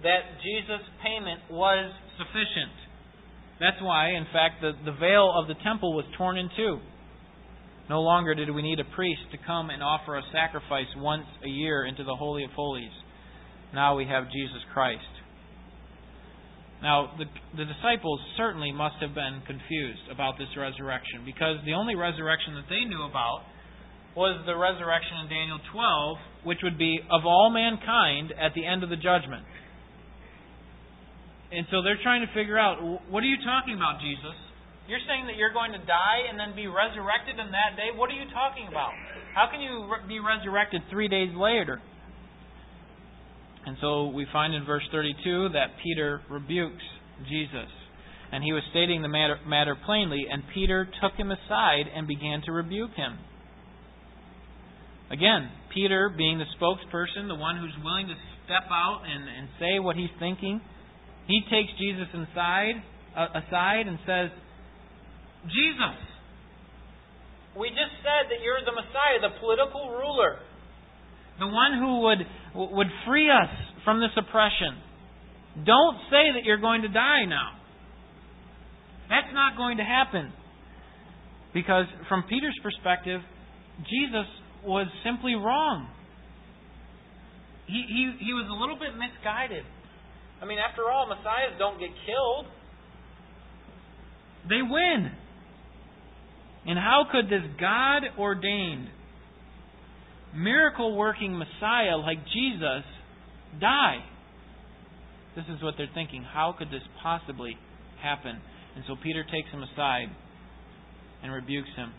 [0.02, 2.74] that Jesus' payment was sufficient.
[3.60, 6.80] That's why, in fact, the, the veil of the temple was torn in two.
[7.90, 11.50] No longer did we need a priest to come and offer a sacrifice once a
[11.50, 12.94] year into the Holy of Holies.
[13.74, 15.10] Now we have Jesus Christ.
[16.82, 17.26] Now, the,
[17.58, 22.72] the disciples certainly must have been confused about this resurrection because the only resurrection that
[22.72, 23.44] they knew about
[24.16, 28.84] was the resurrection in Daniel 12, which would be of all mankind at the end
[28.84, 29.44] of the judgment.
[31.52, 34.38] And so they're trying to figure out what are you talking about, Jesus?
[34.88, 37.94] You're saying that you're going to die and then be resurrected in that day?
[37.94, 38.90] What are you talking about?
[39.36, 41.82] How can you be resurrected three days later?
[43.66, 46.86] And so we find in verse 32 that Peter rebukes
[47.30, 47.70] Jesus.
[48.32, 52.42] And he was stating the matter, matter plainly, and Peter took him aside and began
[52.46, 53.18] to rebuke him.
[55.12, 59.80] Again, Peter, being the spokesperson, the one who's willing to step out and, and say
[59.80, 60.62] what he's thinking,
[61.28, 62.82] he takes Jesus inside,
[63.18, 64.30] uh, aside and says,
[65.50, 65.98] Jesus,
[67.58, 70.46] we just said that you're the Messiah, the political ruler
[71.40, 72.20] the one who would,
[72.76, 73.50] would free us
[73.84, 74.76] from this oppression.
[75.66, 77.56] Don't say that you're going to die now.
[79.10, 80.32] That's not going to happen.
[81.54, 83.22] Because from Peter's perspective,
[83.90, 84.28] Jesus
[84.66, 85.88] was simply wrong.
[87.68, 89.64] He, he, he was a little bit misguided.
[90.42, 92.46] I mean, after all, messiahs don't get killed,
[94.48, 95.12] they win.
[96.66, 98.88] And how could this God ordained
[100.36, 102.84] miracle working Messiah like Jesus
[103.60, 104.04] die?
[105.36, 106.24] This is what they're thinking.
[106.24, 107.58] How could this possibly
[108.02, 108.42] happen?
[108.76, 110.08] And so Peter takes him aside
[111.24, 111.92] and rebukes him.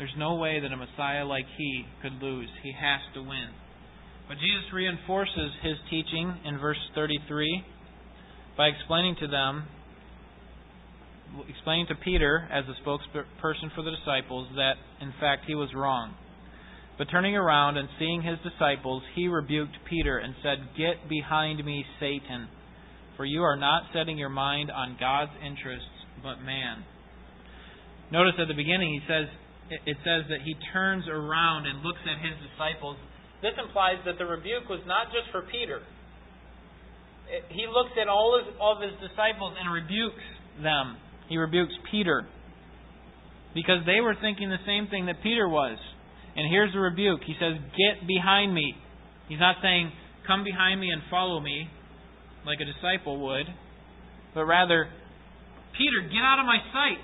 [0.00, 2.48] There's no way that a Messiah like he could lose.
[2.62, 3.52] He has to win.
[4.28, 7.62] But Jesus reinforces his teaching in verse 33
[8.56, 9.64] by explaining to them,
[11.46, 16.14] explaining to Peter as the spokesperson for the disciples, that in fact he was wrong.
[16.96, 21.84] But turning around and seeing his disciples, he rebuked Peter and said, Get behind me,
[22.00, 22.48] Satan,
[23.18, 26.84] for you are not setting your mind on God's interests, but man.
[28.10, 29.28] Notice at the beginning he says
[29.70, 32.96] it says that he turns around and looks at his disciples.
[33.42, 35.80] This implies that the rebuke was not just for Peter.
[37.48, 40.26] He looks at all of his disciples and rebukes
[40.62, 40.98] them.
[41.28, 42.26] He rebukes Peter
[43.54, 45.78] because they were thinking the same thing that Peter was.
[46.36, 47.20] And here's the rebuke.
[47.26, 48.74] He says, Get behind me.
[49.28, 49.92] He's not saying,
[50.26, 51.66] Come behind me and follow me,
[52.46, 53.46] like a disciple would,
[54.34, 54.86] but rather,
[55.76, 57.02] Peter, get out of my sight.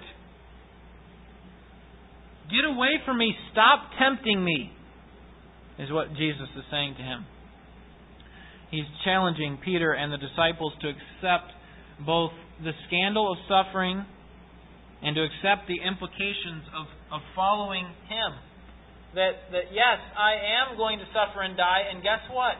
[2.50, 3.34] Get away from me.
[3.52, 4.70] Stop tempting me,
[5.78, 7.26] is what Jesus is saying to him.
[8.70, 11.52] He's challenging Peter and the disciples to accept
[12.04, 12.32] both
[12.62, 14.04] the scandal of suffering
[15.02, 18.30] and to accept the implications of, of following Him.
[19.14, 22.58] That, that, yes, I am going to suffer and die, and guess what?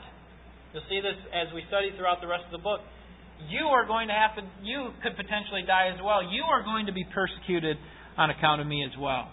[0.72, 2.80] You'll see this as we study throughout the rest of the book.
[3.48, 6.24] You are going to have to, you could potentially die as well.
[6.24, 7.76] You are going to be persecuted
[8.16, 9.28] on account of me as well.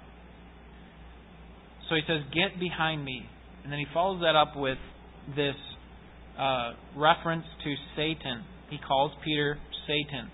[1.90, 3.26] So he says, Get behind me.
[3.64, 4.78] And then he follows that up with
[5.36, 5.56] this
[6.38, 8.44] uh, reference to Satan.
[8.70, 10.30] He calls Peter Satan.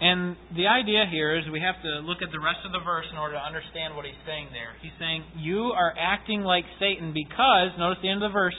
[0.00, 3.06] And the idea here is we have to look at the rest of the verse
[3.10, 4.76] in order to understand what he's saying there.
[4.82, 8.56] He's saying, You are acting like Satan because, notice the end of the verse,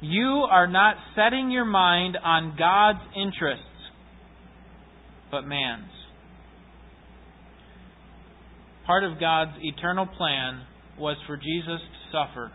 [0.00, 3.64] you are not setting your mind on God's interests,
[5.30, 5.92] but man's.
[8.86, 10.62] Part of God's eternal plan
[10.98, 12.52] was for Jesus to suffer.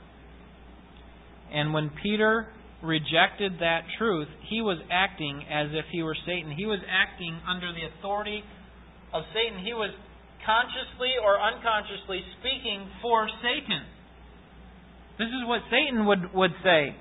[1.53, 2.47] And when Peter
[2.83, 6.51] rejected that truth, he was acting as if he were Satan.
[6.51, 8.43] He was acting under the authority
[9.13, 9.63] of Satan.
[9.63, 9.91] He was
[10.45, 13.83] consciously or unconsciously speaking for Satan.
[15.17, 16.95] This is what Satan would, would say.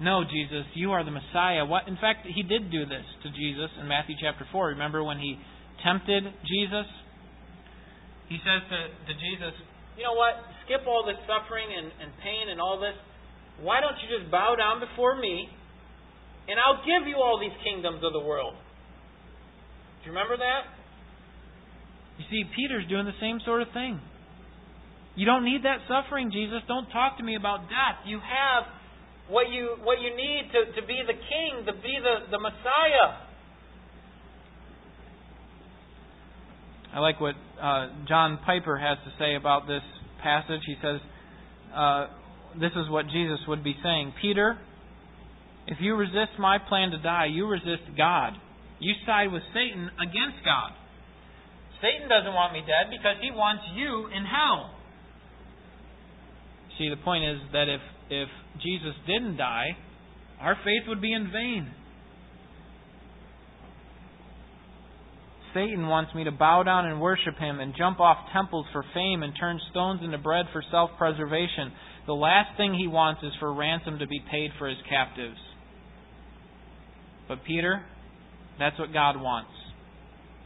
[0.00, 1.64] No, Jesus, you are the Messiah.
[1.64, 4.68] What in fact he did do this to Jesus in Matthew chapter four.
[4.68, 5.38] Remember when he
[5.84, 6.86] tempted Jesus?
[8.32, 9.52] He says to, to Jesus,
[10.00, 10.40] You know what?
[10.64, 12.96] Skip all this suffering and, and pain and all this.
[13.60, 15.52] Why don't you just bow down before me
[16.48, 18.56] and I'll give you all these kingdoms of the world?
[20.00, 20.64] Do you remember that?
[22.16, 24.00] You see, Peter's doing the same sort of thing.
[25.14, 26.64] You don't need that suffering, Jesus.
[26.66, 28.00] Don't talk to me about death.
[28.08, 28.64] You have
[29.28, 33.28] what you what you need to, to be the king, to be the, the Messiah.
[36.92, 39.82] I like what uh, John Piper has to say about this
[40.22, 40.60] passage.
[40.66, 41.00] He says,
[41.74, 42.06] uh,
[42.60, 44.58] This is what Jesus would be saying Peter,
[45.66, 48.34] if you resist my plan to die, you resist God.
[48.78, 50.72] You side with Satan against God.
[51.80, 54.74] Satan doesn't want me dead because he wants you in hell.
[56.78, 58.28] See, the point is that if, if
[58.60, 59.76] Jesus didn't die,
[60.40, 61.70] our faith would be in vain.
[65.54, 69.22] Satan wants me to bow down and worship him and jump off temples for fame
[69.22, 71.72] and turn stones into bread for self preservation.
[72.06, 75.38] The last thing he wants is for ransom to be paid for his captives.
[77.28, 77.82] But Peter,
[78.58, 79.50] that's what God wants.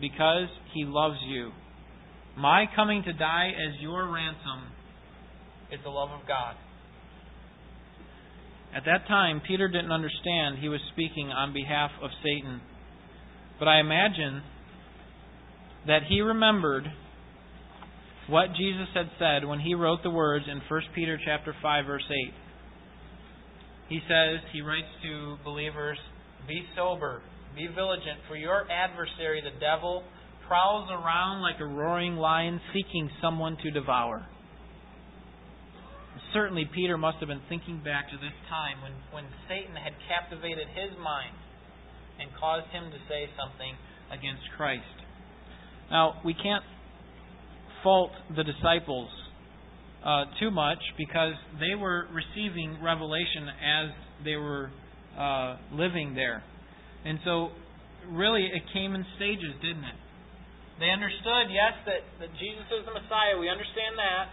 [0.01, 1.53] Because he loves you.
[2.37, 4.73] My coming to die as your ransom
[5.73, 6.55] is the love of God.
[8.77, 12.61] At that time, Peter didn't understand he was speaking on behalf of Satan.
[13.59, 14.43] But I imagine
[15.87, 16.85] that he remembered
[18.29, 22.03] what Jesus had said when he wrote the words in 1 Peter chapter 5 verse
[22.29, 22.35] 8.
[23.89, 25.99] He says, he writes to believers,
[26.49, 27.23] be sober,
[27.55, 30.03] be vigilant, for your adversary the devil
[30.49, 34.27] prowls around like a roaring lion seeking someone to devour.
[36.35, 40.67] Certainly Peter must have been thinking back to this time when, when Satan had captivated
[40.75, 41.35] his mind
[42.19, 43.79] and caused him to say something
[44.11, 45.06] against Christ.
[45.91, 46.65] Now, we can't
[47.83, 49.09] fault the disciples
[50.05, 53.87] uh, too much because they were receiving revelation as
[54.25, 54.71] they were
[55.19, 56.43] uh, living there.
[57.05, 57.51] And so,
[58.11, 59.99] really, it came in stages, didn't it?
[60.79, 63.39] They understood, yes, that, that Jesus is the Messiah.
[63.41, 64.29] We understand that.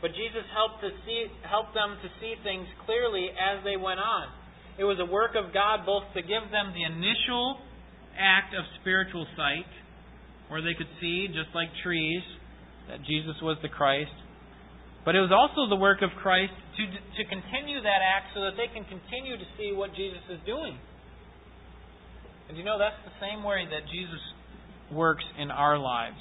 [0.00, 4.28] But Jesus helped to see helped them to see things clearly as they went on.
[4.76, 7.56] It was a work of God both to give them the initial
[8.12, 9.68] act of spiritual sight
[10.48, 12.22] where they could see, just like trees,
[12.88, 14.14] that Jesus was the Christ.
[15.04, 18.58] But it was also the work of Christ to, to continue that act so that
[18.58, 20.78] they can continue to see what Jesus is doing.
[22.48, 24.22] And you know, that's the same way that Jesus
[24.90, 26.18] works in our lives.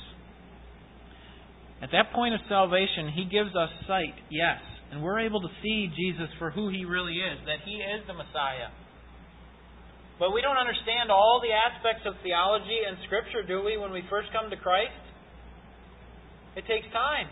[1.81, 4.61] At that point of salvation, He gives us sight, yes,
[4.91, 8.13] and we're able to see Jesus for who He really is, that He is the
[8.13, 8.73] Messiah.
[10.17, 14.03] But we don't understand all the aspects of theology and Scripture, do we, when we
[14.09, 14.95] first come to Christ?
[16.55, 17.27] It takes time.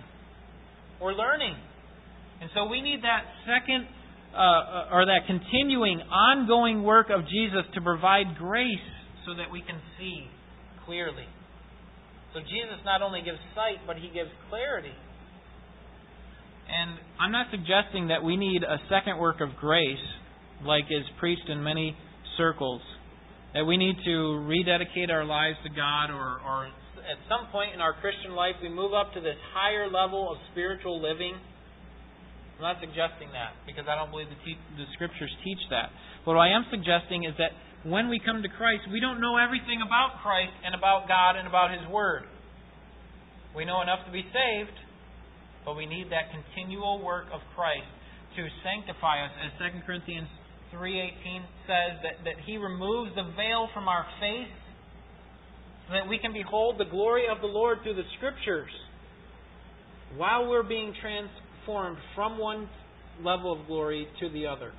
[1.00, 1.56] We're learning.
[2.42, 3.88] And so we need that second,
[4.36, 8.88] uh, or that continuing, ongoing work of Jesus to provide grace
[9.26, 10.28] so that we can see
[10.86, 11.24] clearly.
[12.34, 14.92] So Jesus not only gives sight, but he gives clarity.
[16.68, 20.04] And I'm not suggesting that we need a second work of grace,
[20.66, 21.96] like is preached in many
[22.38, 22.82] circles.
[23.54, 26.74] That we need to rededicate our lives to God, or, or
[27.06, 30.42] at some point in our Christian life we move up to this higher level of
[30.52, 31.38] spiritual living.
[32.58, 35.94] I'm not suggesting that because I don't believe the, te- the Scriptures teach that.
[36.26, 37.54] But what I am suggesting is that
[37.84, 41.46] when we come to Christ, we don't know everything about Christ and about God and
[41.46, 42.24] about His Word.
[43.54, 44.78] We know enough to be saved,
[45.68, 47.90] but we need that continual work of Christ
[48.40, 50.32] to sanctify us, as 2 Corinthians
[50.76, 54.52] 3.18 says, that, that He removes the veil from our face
[55.88, 58.72] so that we can behold the glory of the Lord through the Scriptures
[60.16, 62.70] while we're being transformed from one
[63.24, 64.72] level of glory to the other.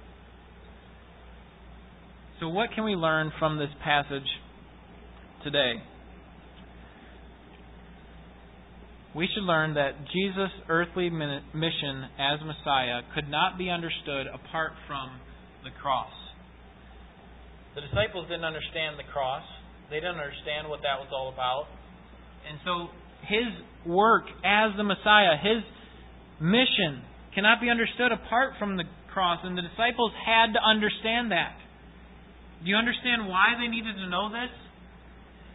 [2.41, 4.27] So, what can we learn from this passage
[5.45, 5.75] today?
[9.15, 15.21] we should learn that Jesus' earthly mission as Messiah could not be understood apart from
[15.65, 16.13] the cross.
[17.75, 19.43] The disciples didn't understand the cross.
[19.91, 21.67] They didn't understand what that was all about.
[22.47, 22.93] And so
[23.27, 23.51] his
[23.89, 25.65] work as the Messiah, his
[26.39, 27.03] mission,
[27.35, 29.43] cannot be understood apart from the cross.
[29.43, 31.59] And the disciples had to understand that.
[32.63, 34.53] Do you understand why they needed to know this?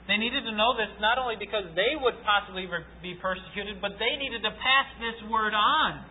[0.10, 2.66] They needed to know this not only because they would possibly
[3.02, 6.02] be persecuted, but they needed to pass this word on,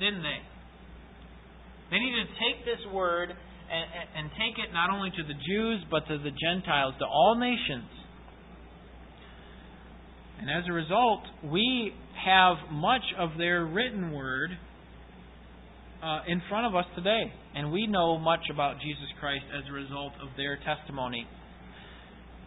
[0.00, 0.40] didn't they?
[1.90, 3.84] They needed to take this word and,
[4.16, 7.90] and take it not only to the Jews, but to the Gentiles, to all nations.
[10.40, 11.92] And as a result, we
[12.24, 14.50] have much of their written word
[16.02, 17.32] uh, in front of us today.
[17.54, 21.26] And we know much about Jesus Christ as a result of their testimony.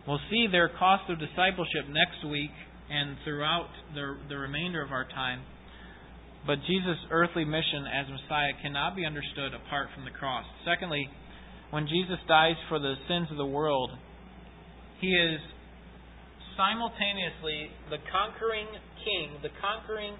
[0.07, 2.51] We'll see their cost of discipleship next week
[2.89, 5.41] and throughout the, the remainder of our time.
[6.45, 10.45] But Jesus' earthly mission as Messiah cannot be understood apart from the cross.
[10.65, 11.09] Secondly,
[11.71, 13.91] when Jesus dies for the sins of the world,
[15.01, 15.39] he is
[16.57, 18.67] simultaneously the conquering
[19.05, 20.15] king, the conquering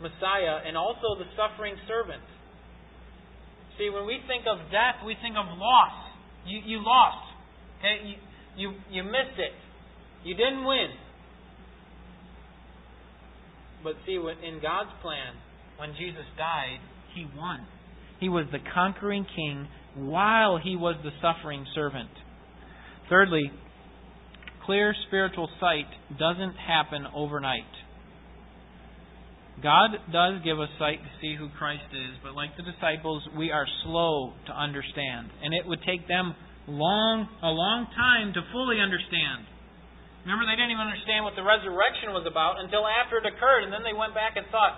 [0.00, 2.22] Messiah, and also the suffering servant.
[3.78, 5.96] See, when we think of death, we think of loss.
[6.46, 7.26] You, you lost.
[7.78, 7.96] Okay?
[8.02, 8.16] You,
[8.56, 9.52] you, you missed it.
[10.24, 10.90] You didn't win.
[13.84, 15.36] But see, in God's plan,
[15.78, 16.78] when Jesus died,
[17.14, 17.66] He won.
[18.20, 22.10] He was the conquering king while He was the suffering servant.
[23.08, 23.50] Thirdly,
[24.64, 25.86] clear spiritual sight
[26.18, 27.70] doesn't happen overnight.
[29.62, 33.48] God does give us sight to see who Christ is, but like the disciples, we
[33.48, 35.32] are slow to understand.
[35.40, 36.36] And it would take them
[36.68, 39.48] long a long time to fully understand.
[40.28, 43.72] Remember, they didn't even understand what the resurrection was about until after it occurred, and
[43.72, 44.74] then they went back and thought,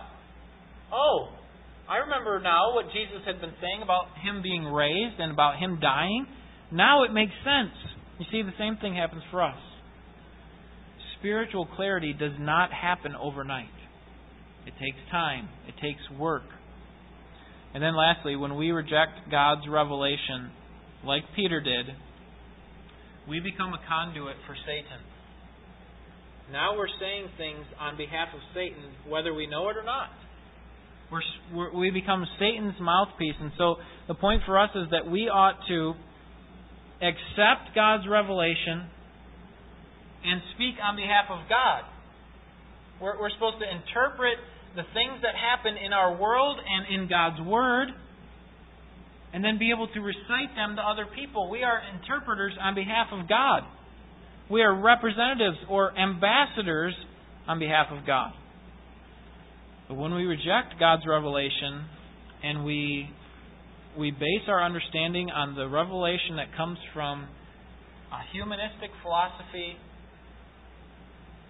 [0.92, 1.30] "Oh,
[1.88, 5.78] I remember now what Jesus had been saying about him being raised and about him
[5.80, 6.26] dying.
[6.70, 7.74] Now it makes sense."
[8.18, 9.58] You see, the same thing happens for us.
[11.18, 13.70] Spiritual clarity does not happen overnight.
[14.66, 15.48] It takes time.
[15.66, 16.44] It takes work.
[17.74, 20.50] And then lastly, when we reject God's revelation,
[21.04, 21.86] like Peter did,
[23.28, 24.98] we become a conduit for Satan.
[26.50, 30.10] Now we're saying things on behalf of Satan, whether we know it or not.
[31.10, 31.22] We're,
[31.54, 33.36] we're, we become Satan's mouthpiece.
[33.40, 35.94] And so the point for us is that we ought to
[37.00, 38.86] accept God's revelation
[40.24, 41.82] and speak on behalf of God.
[43.00, 44.38] We're, we're supposed to interpret
[44.76, 47.88] the things that happen in our world and in God's Word
[49.32, 51.50] and then be able to recite them to other people.
[51.50, 53.62] We are interpreters on behalf of God.
[54.50, 56.94] We are representatives or ambassadors
[57.46, 58.32] on behalf of God.
[59.88, 61.84] But when we reject God's revelation
[62.44, 63.08] and we
[63.98, 67.26] we base our understanding on the revelation that comes from
[68.12, 69.74] a humanistic philosophy,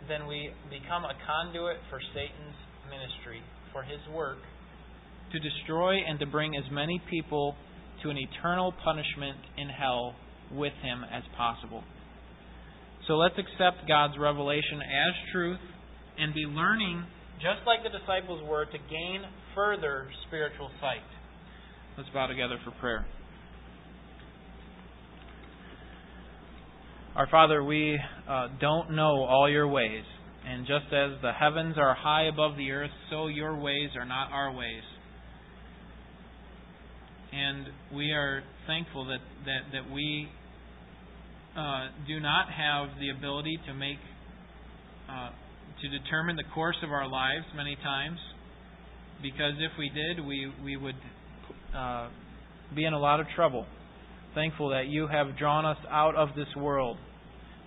[0.09, 2.57] then we become a conduit for Satan's
[2.89, 4.39] ministry, for his work,
[5.33, 7.55] to destroy and to bring as many people
[8.03, 10.15] to an eternal punishment in hell
[10.51, 11.85] with him as possible.
[13.07, 15.61] So let's accept God's revelation as truth
[16.19, 17.05] and be learning,
[17.41, 19.23] just like the disciples were, to gain
[19.55, 21.07] further spiritual sight.
[21.97, 23.07] Let's bow together for prayer.
[27.17, 30.05] Our Father, we uh, don't know all your ways.
[30.47, 34.31] And just as the heavens are high above the earth, so your ways are not
[34.33, 34.83] our ways.
[37.33, 40.29] And we are thankful that, that, that we
[41.57, 43.99] uh, do not have the ability to make,
[45.11, 45.31] uh,
[45.83, 48.19] to determine the course of our lives many times.
[49.23, 50.95] Because if we did, we, we would
[51.77, 52.09] uh,
[52.75, 53.67] be in a lot of trouble.
[54.35, 56.99] Thankful that you have drawn us out of this world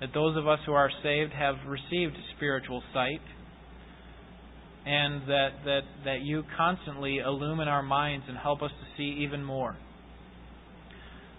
[0.02, 3.22] that those of us who are saved have received spiritual sight
[4.84, 9.44] and that, that, that you constantly illumine our minds and help us to see even
[9.44, 9.78] more.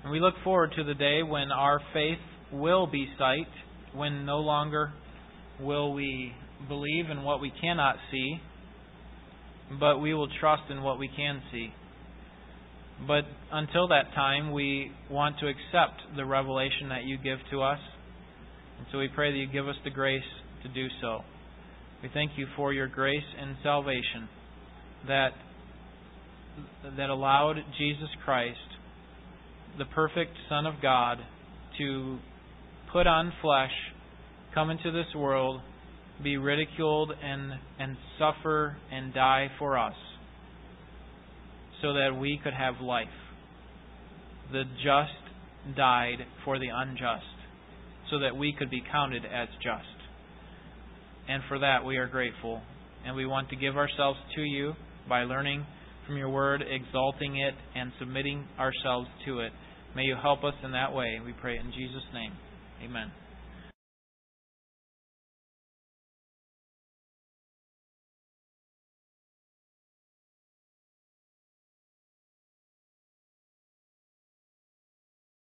[0.05, 2.19] And we look forward to the day when our faith
[2.53, 3.49] will be sight,
[3.95, 4.93] when no longer
[5.61, 6.33] will we
[6.69, 8.41] believe in what we cannot see,
[9.79, 11.73] but we will trust in what we can see.
[13.07, 17.79] But until that time, we want to accept the revelation that you give to us
[18.83, 20.25] and so we pray that you give us the grace
[20.65, 21.21] to do so.
[22.03, 24.29] We thank you for your grace and salvation
[25.07, 25.31] that
[26.97, 28.59] that allowed Jesus Christ,
[29.79, 31.19] the perfect Son of God,
[31.79, 32.19] to
[32.93, 33.71] put on flesh,
[34.53, 35.61] come into this world,
[36.23, 39.95] be ridiculed and and suffer and die for us
[41.81, 43.07] so that we could have life.
[44.53, 47.25] The just died for the unjust
[48.11, 49.85] so that we could be counted as just.
[51.29, 52.61] And for that we are grateful.
[53.05, 54.75] And we want to give ourselves to you
[55.09, 55.67] by learning
[56.07, 59.53] from your word, exalting it, and submitting ourselves to it.
[59.97, 61.21] May you help us in that way.
[61.25, 62.33] We pray in Jesus' name.
[62.85, 63.22] Amen.